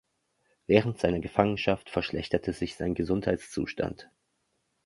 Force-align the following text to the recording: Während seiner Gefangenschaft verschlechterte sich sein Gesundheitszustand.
Während 0.65 0.97
seiner 0.97 1.19
Gefangenschaft 1.19 1.91
verschlechterte 1.91 2.53
sich 2.53 2.73
sein 2.75 2.95
Gesundheitszustand. 2.95 4.09